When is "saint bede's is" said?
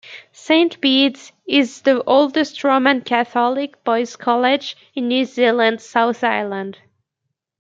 0.31-1.83